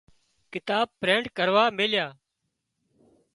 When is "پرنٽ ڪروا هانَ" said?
1.01-1.73